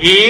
[0.00, 0.27] E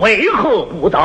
[0.00, 0.98] 为何不走？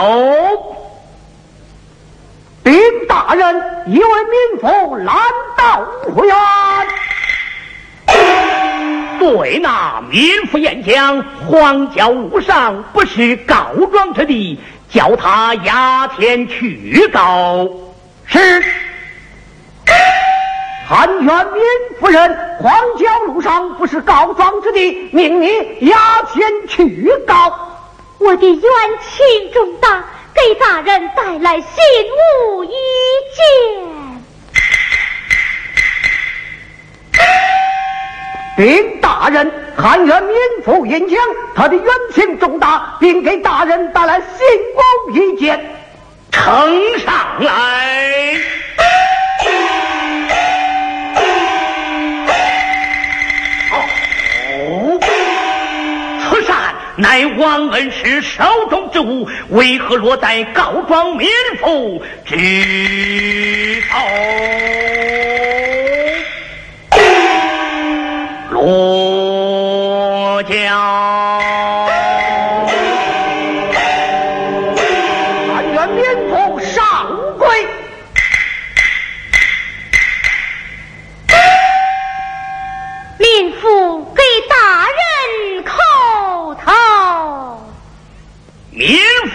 [2.64, 2.74] 禀
[3.08, 3.56] 大人，
[3.88, 5.16] 一位民妇拦
[5.58, 6.36] 道无冤。
[9.20, 14.60] 对那民妇言讲，荒郊路上不是告状之地，
[14.90, 17.68] 叫他押前去告。
[18.26, 18.64] 是。
[20.88, 21.64] 韩元民
[22.00, 25.50] 夫人，荒郊路上不是告状之地，命你
[25.88, 25.98] 押
[26.34, 27.71] 前去告。
[28.22, 31.68] 我的冤情重大，给大人带来心
[32.46, 32.70] 无意
[33.36, 34.22] 见。
[38.56, 41.20] 禀大人，汉元民妇演讲，
[41.56, 44.28] 他的冤情重大，并给大人带来心
[44.76, 45.60] 无意见。
[46.32, 48.61] 呈上来。
[57.02, 61.28] 乃王恩师手中之物，为何落在告状民
[61.60, 63.96] 妇之手？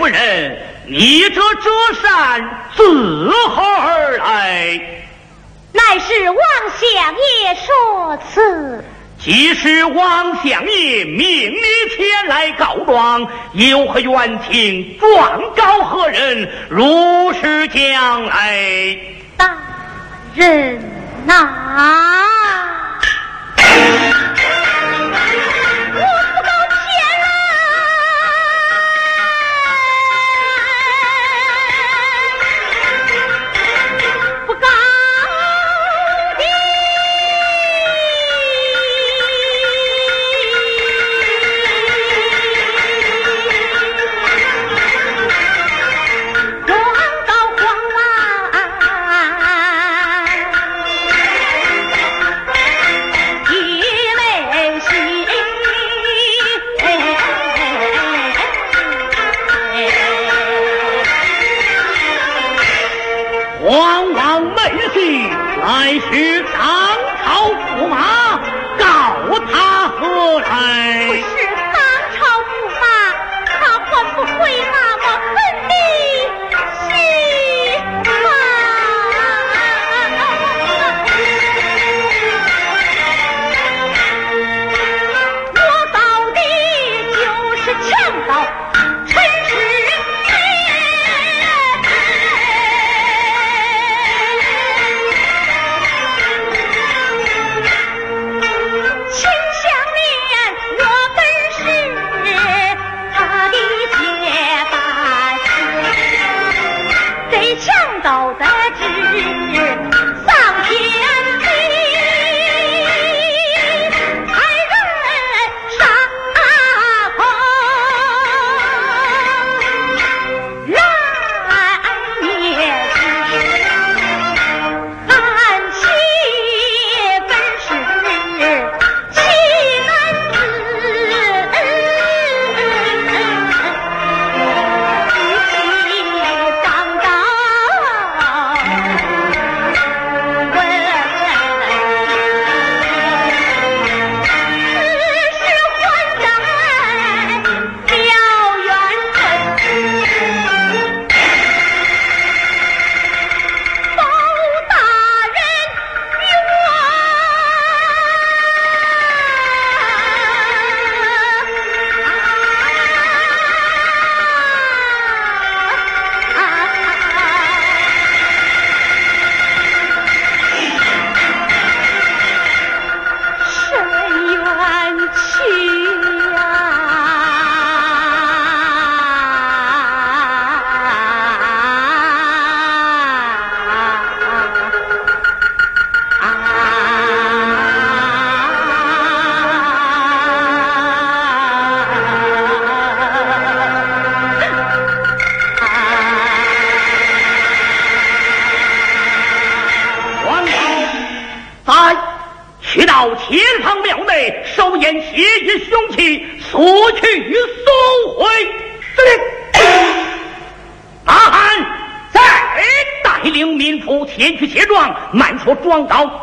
[0.08, 1.70] 人，你这折
[2.02, 4.80] 扇自何而来？
[5.72, 6.38] 乃是王
[6.72, 8.84] 相爷说辞。
[9.18, 11.60] 既是王相爷命你
[11.96, 14.98] 前来告状，有何冤情？
[14.98, 16.48] 状告何人？
[16.68, 18.98] 如实讲来。
[19.36, 19.56] 大
[20.34, 20.80] 人
[21.26, 21.48] 呐。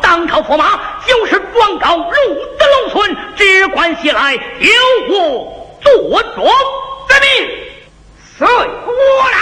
[0.04, 2.12] 当朝驸马，就是状告路
[2.58, 4.70] 德龙村，只管袭来，由
[5.08, 6.46] 我做主。
[7.08, 7.48] 遵命，
[8.36, 9.38] 随我来。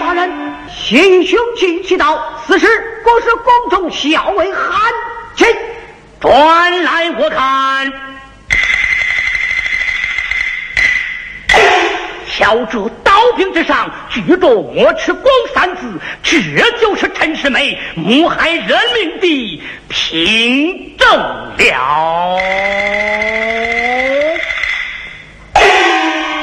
[0.00, 0.32] 大人，
[0.70, 2.66] 行凶器气道，此时
[3.04, 4.90] 我是宫中校尉韩
[5.36, 5.44] 琦，
[6.18, 7.92] 转来我看。
[12.26, 12.88] 小主
[13.36, 14.36] 柄之上，举着
[14.74, 16.40] “莫吃光”三字，这
[16.80, 21.08] 就是陈世美谋害人民的凭证
[21.58, 22.38] 了。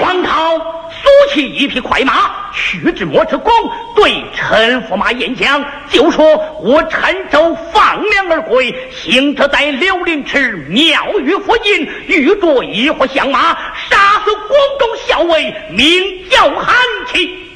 [0.02, 0.58] 王涛
[0.92, 2.14] 苏起一匹快马。
[2.58, 3.52] 去至莫之宫，
[3.98, 6.26] 对陈驸马演讲，就说
[6.62, 13.54] 我陈州放粮而归，行者在柳林池庙宇附近遇着一伙响马，
[13.90, 16.76] 杀死广东校尉，名叫韩
[17.14, 17.54] 琦。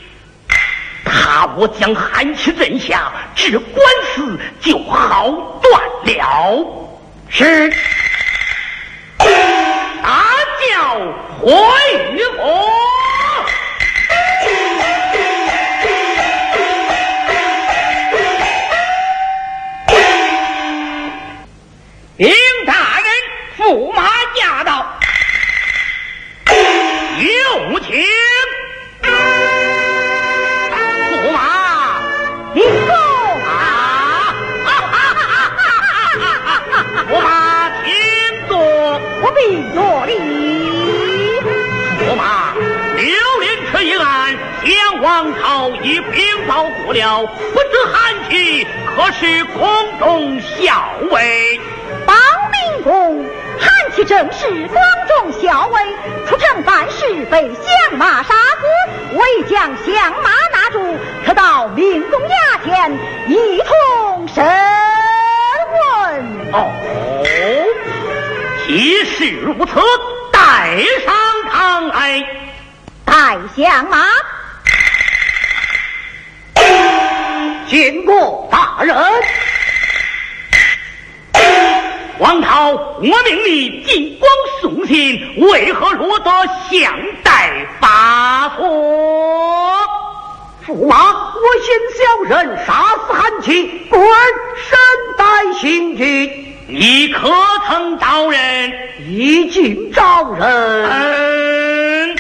[1.04, 3.84] 他我将韩琦镇下，这官
[4.14, 6.66] 司就好断了。
[7.28, 7.74] 是，
[9.18, 11.00] 大叫
[11.42, 11.52] 回
[12.38, 12.70] 府。
[22.18, 22.30] 禀
[22.68, 23.08] 大人，
[23.58, 24.04] 驸马
[24.36, 24.69] 驾到，
[27.20, 27.90] 有请。
[31.12, 31.38] 驸马，
[32.54, 32.94] 你坐
[33.46, 34.34] 啊！
[37.10, 37.88] 驸马，请
[38.48, 38.58] 坐。
[39.22, 39.40] 我必
[39.76, 40.12] 作礼。
[42.00, 42.54] 驸马，
[42.96, 43.04] 刘
[43.42, 51.60] 林池一案，将王朝已禀报过了，不知韩琦可是空中校尉？
[54.06, 55.82] 正是光中校尉，
[56.28, 62.92] 出城办事被响马杀死，未将响马拿住，可到明公衙前
[63.28, 64.44] 一通审
[65.72, 66.26] 问。
[66.54, 66.72] 哦，
[68.68, 69.80] 即是如此，
[70.32, 71.14] 带上
[71.52, 72.24] 堂来。
[73.06, 74.06] 带响马，
[77.68, 78.96] 见过大人。
[82.20, 83.16] 王涛，我命
[83.48, 84.30] 你进光
[84.62, 86.30] 送信，为何落得
[86.70, 88.68] 相待发错？
[90.68, 92.02] 驸马，我嫌小
[92.44, 94.04] 人杀死韩琦，故而
[94.58, 94.78] 身
[95.18, 95.24] 带
[95.62, 96.04] 刑具。
[96.68, 97.32] 你可
[97.68, 98.74] 曾招人？
[99.08, 100.46] 已经招人。
[100.46, 102.16] 嗯，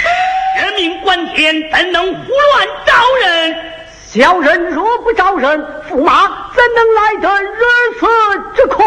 [0.55, 2.93] 人命关天，怎能胡乱招
[3.25, 3.55] 人？
[4.11, 7.63] 小人若不招人，驸马怎能来得如
[7.99, 8.07] 此
[8.55, 8.83] 之快？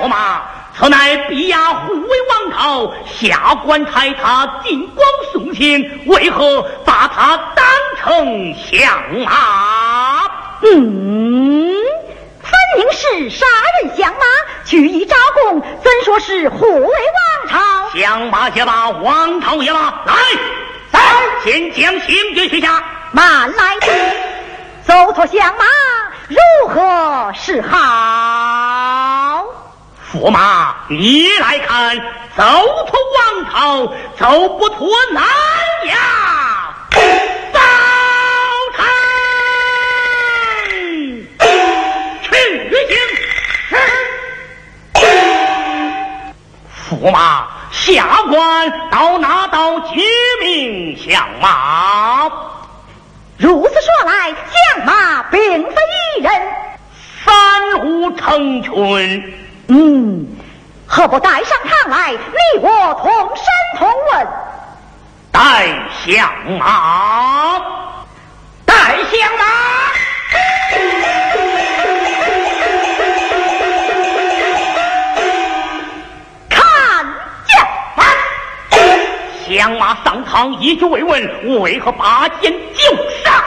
[0.00, 0.42] 驸马，
[0.78, 7.66] 此乃逼压护卫王朝，下官差他进宫送信，为何把他当
[7.98, 8.88] 成相
[9.24, 10.20] 马？
[10.62, 11.74] 嗯，
[12.42, 13.44] 分明是杀
[13.82, 14.20] 人相马，
[14.64, 17.58] 去意招供，怎说是护卫王朝？
[17.98, 20.14] 相马也罢，王朝也罢，来。
[20.94, 21.00] 来，
[21.44, 22.82] 先将行军取下。
[23.10, 23.76] 慢来，
[24.86, 25.64] 走脱相马，
[26.28, 26.36] 如
[26.68, 29.44] 何是好？
[30.12, 31.96] 驸马，你来看，
[32.36, 32.44] 走
[32.86, 33.86] 脱王朝，
[34.16, 35.22] 走不脱难
[35.86, 35.96] 呀！
[37.52, 37.60] 早
[38.76, 38.80] 晨，
[42.70, 42.94] 去行。
[47.02, 47.48] 驸马。
[47.76, 50.03] 下官到拿到几名
[50.96, 52.30] 相马？
[53.36, 55.74] 如此说来，相马并非
[56.18, 56.32] 一人，
[57.24, 59.34] 三五成群。
[59.68, 60.26] 嗯，
[60.86, 63.44] 何不带上他来，你我同审
[63.78, 64.26] 同问？
[65.32, 65.66] 带
[66.04, 67.60] 相马，
[68.64, 69.44] 带相马。
[79.64, 82.94] 响马上堂，一句未问，为何拔剑就
[83.24, 83.42] 杀？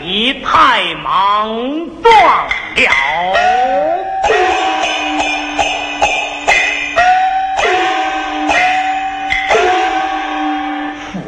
[0.00, 1.54] 你太莽
[2.02, 2.14] 撞
[2.76, 2.90] 了！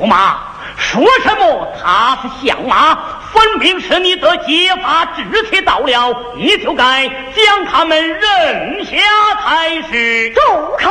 [0.01, 0.39] 驸马
[0.79, 1.69] 说什么？
[1.83, 2.95] 他是相马，
[3.35, 8.97] 分明是你的结发之期到了，你就该将他们认下
[9.45, 10.31] 才是。
[10.31, 10.41] 住
[10.79, 10.91] 口！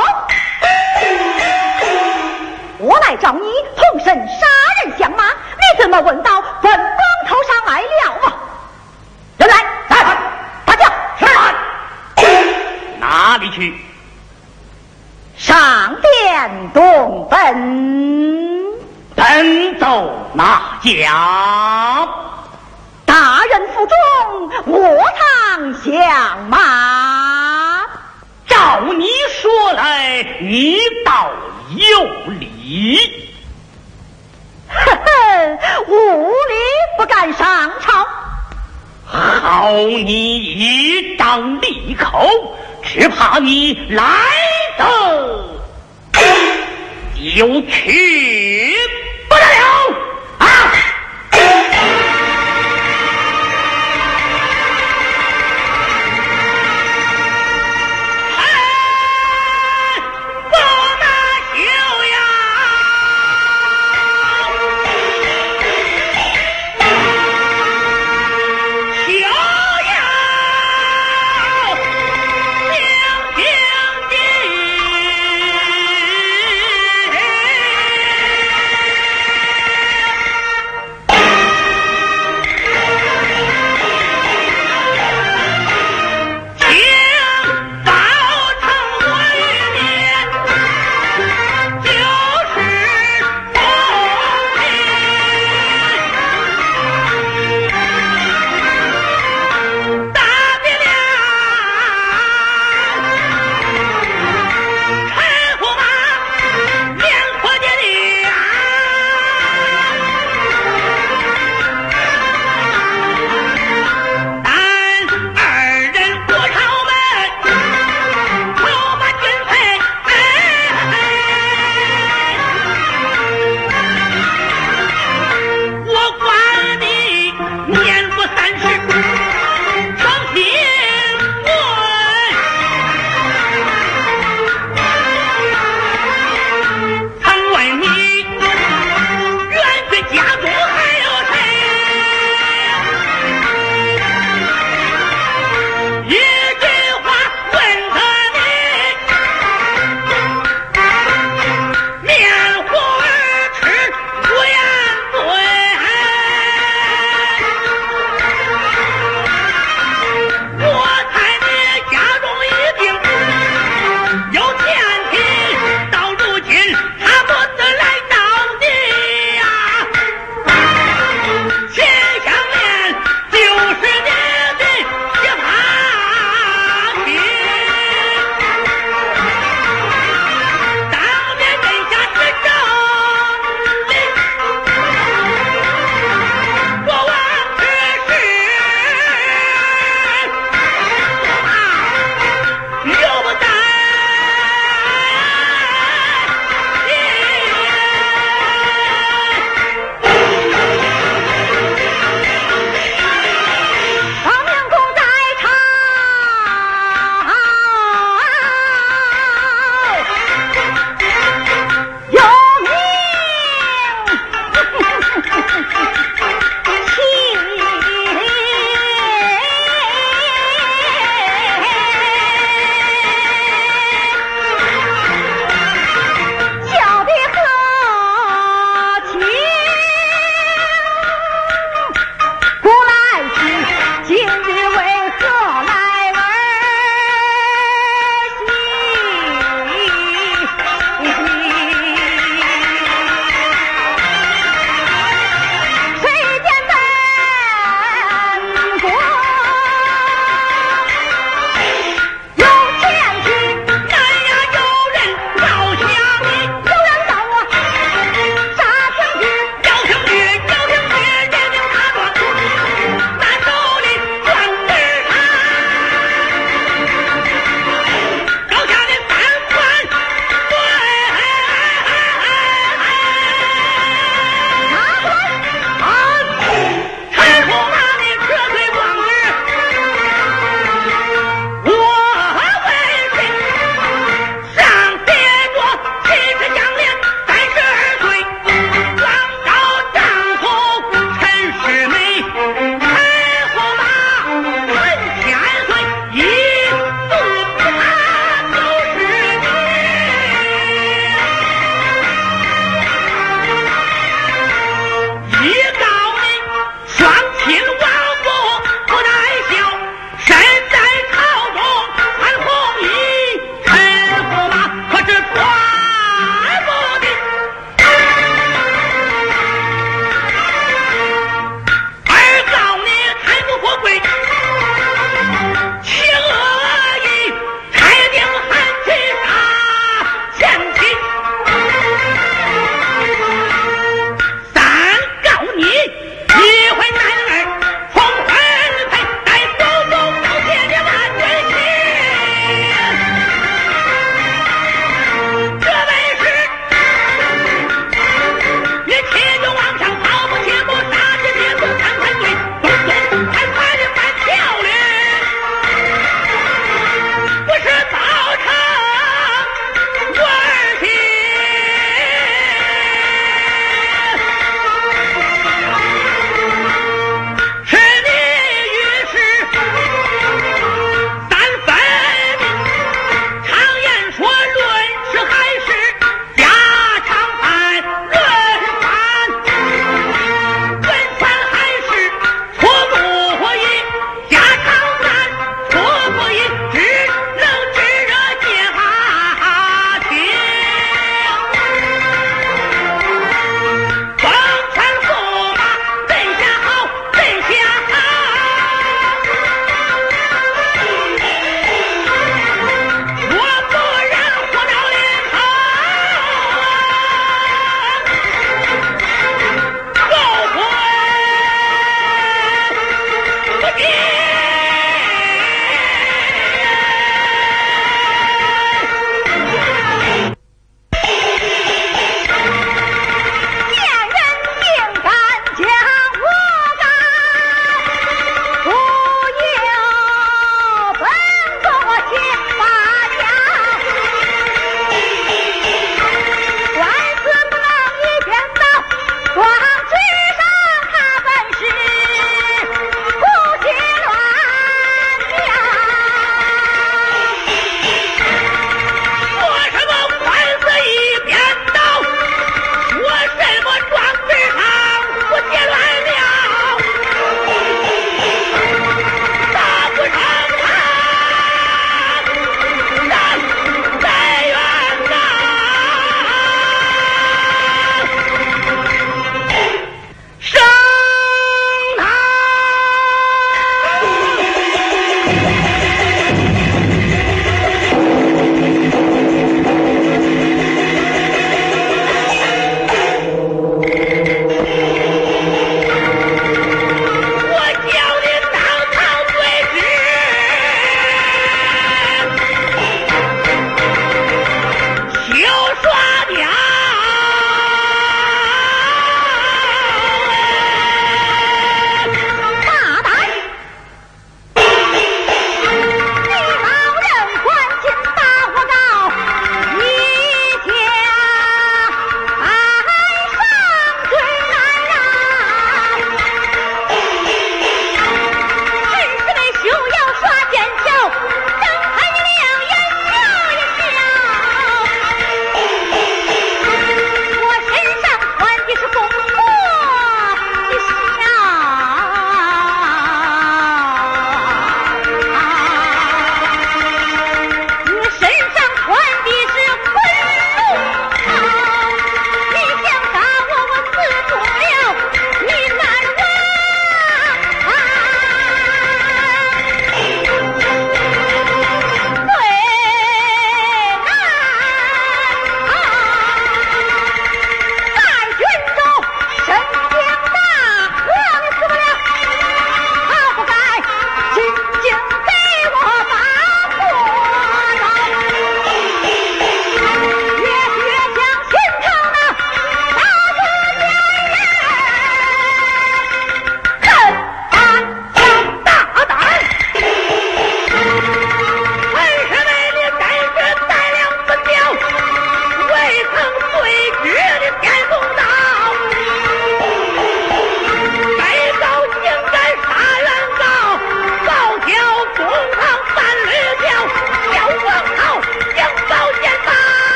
[2.80, 3.40] 我来找你
[3.76, 4.46] 同身杀
[4.84, 8.32] 人相马，你怎么问到本光头上来了吗？
[9.36, 9.54] 人来，
[9.88, 10.16] 来，
[10.64, 10.90] 大将，
[12.16, 12.26] 是
[12.98, 13.74] 哪里去？
[15.36, 18.80] 上殿动本，
[19.14, 22.08] 本奏哪家？
[23.04, 23.96] 大人府中
[24.66, 27.82] 我堂相马，
[28.46, 31.30] 照你说来，你倒
[31.68, 32.04] 有
[32.38, 32.59] 理。
[34.68, 35.58] 呵呵，
[35.88, 35.92] 无
[36.28, 36.54] 礼
[36.96, 38.06] 不敢上朝。
[39.04, 44.04] 好你一张利口，只怕你来
[44.78, 44.84] 得
[47.36, 48.72] 就去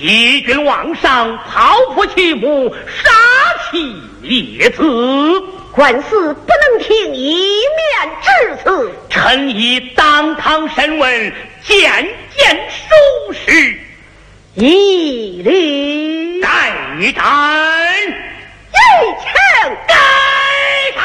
[0.00, 3.10] 欺君罔上，剖腹其母，杀
[3.70, 4.82] 其列子。
[5.70, 7.38] 官司不能听一
[7.76, 8.28] 面之
[8.64, 11.32] 词，臣已当堂审问，
[11.62, 13.78] 件件属实。
[14.54, 16.48] 一律待
[17.14, 17.24] 斩，
[18.72, 18.76] 一
[19.22, 19.32] 枪
[19.86, 19.94] 盖
[20.96, 21.00] 他。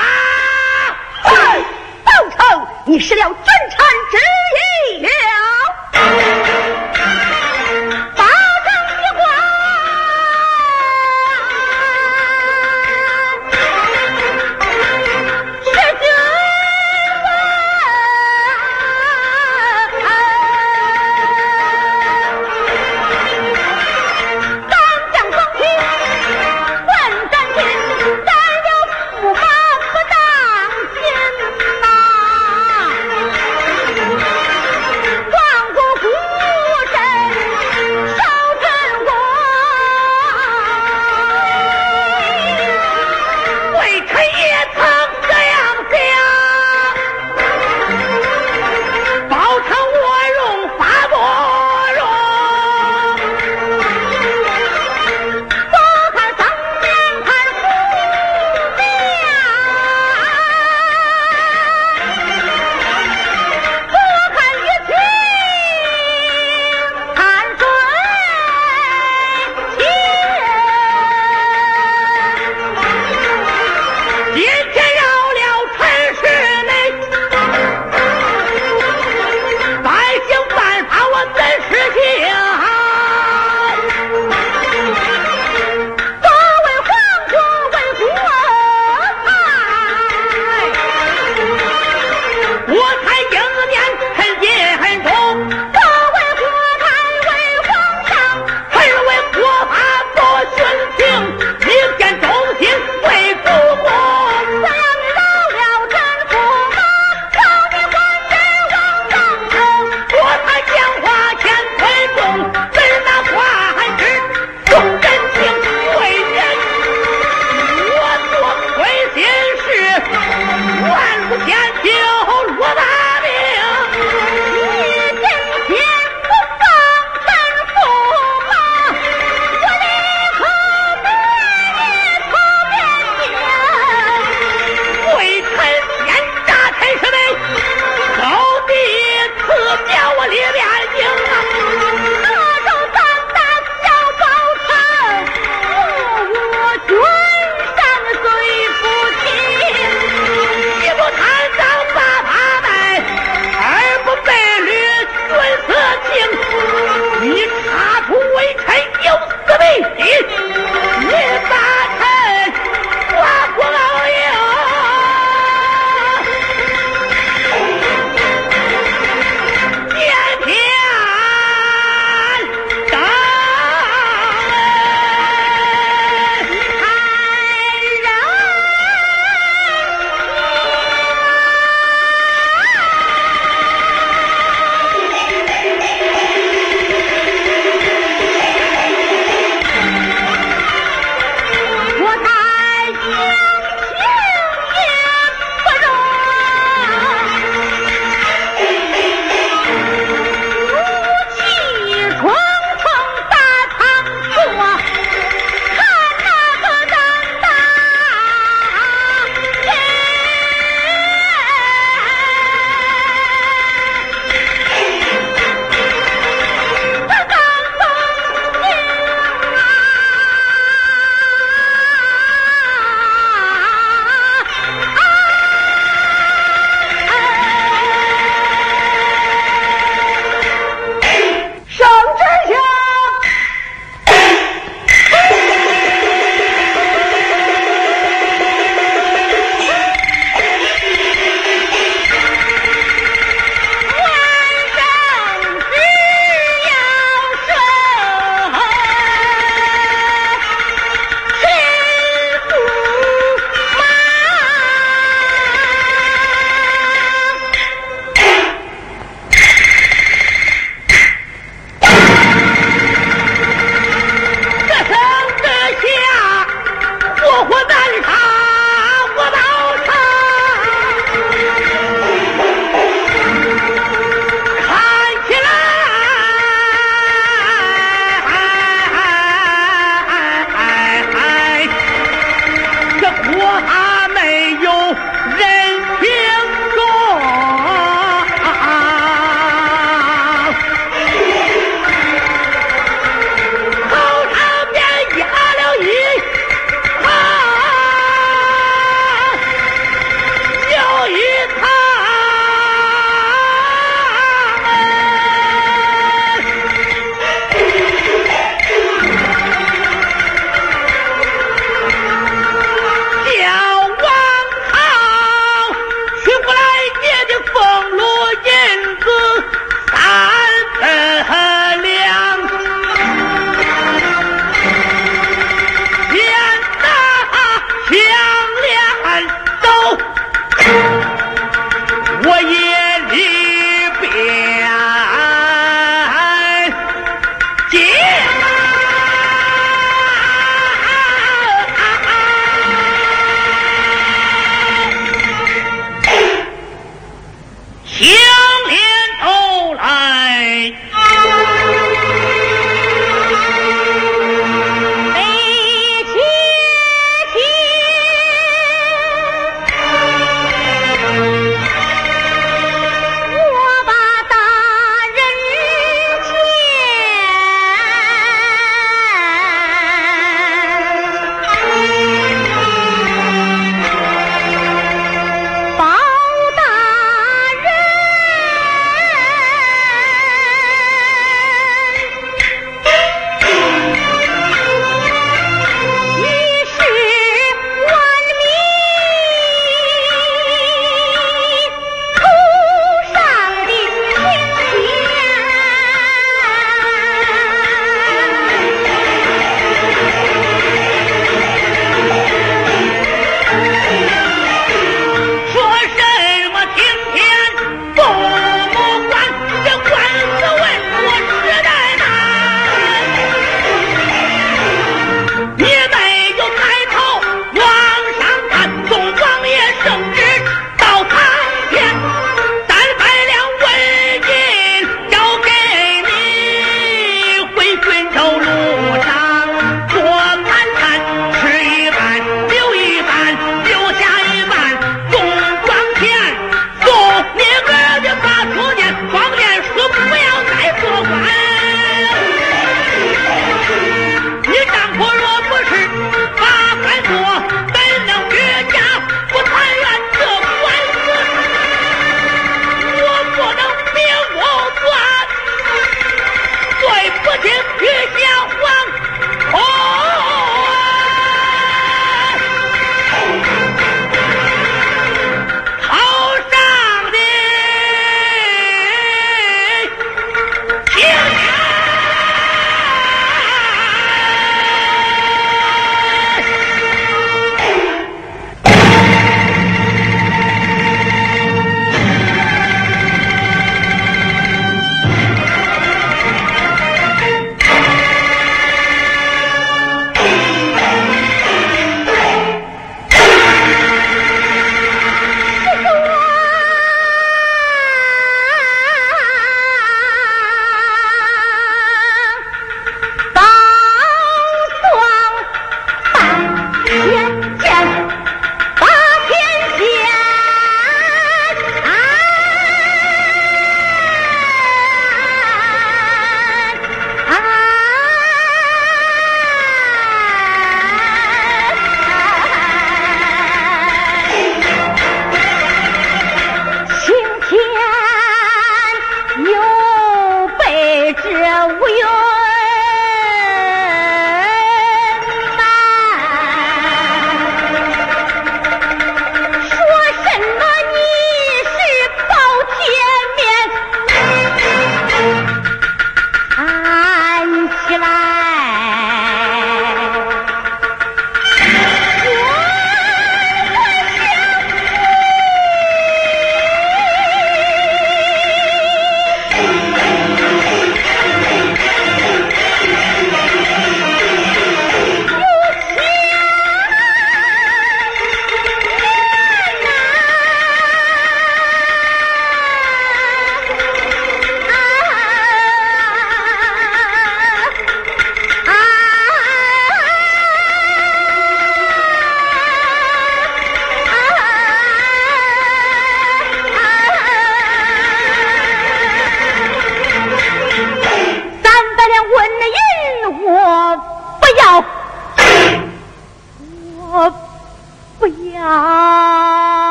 [1.24, 3.36] 报仇，你失了君
[3.70, 3.78] 臣
[4.10, 4.18] 之
[4.98, 5.10] 义了。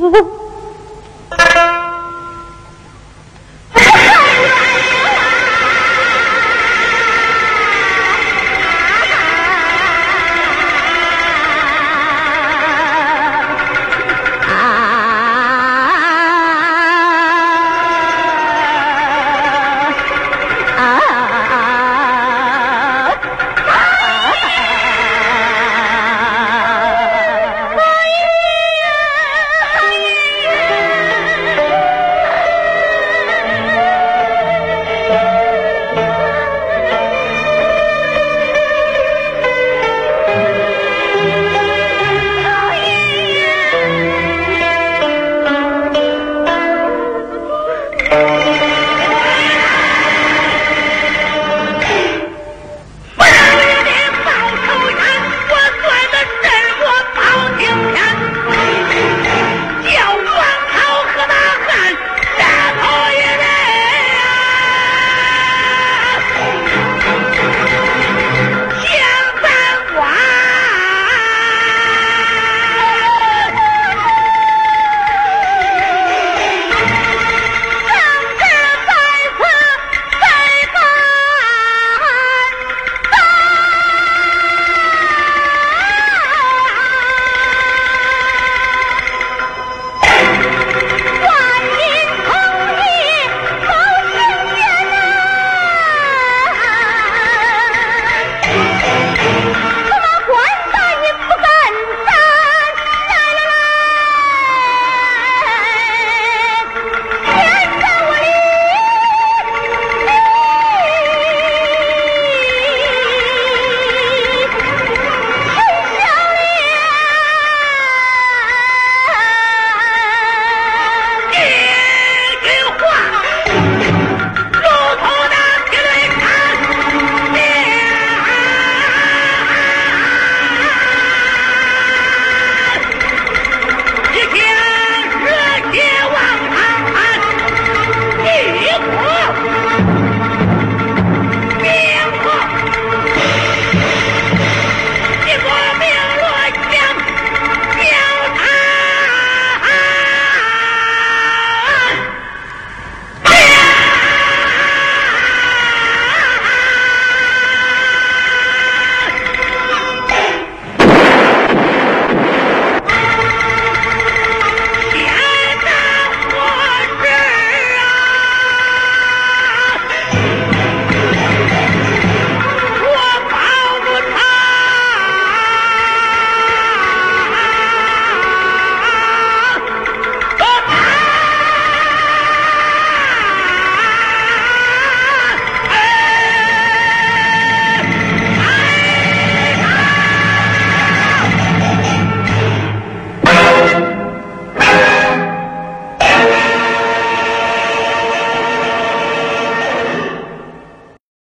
[0.00, 0.34] Oh,